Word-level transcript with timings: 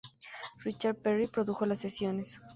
Richard 0.63 0.95
Perry 1.03 1.27
produjo 1.27 1.67
las 1.67 1.77
sesiones. 1.77 2.41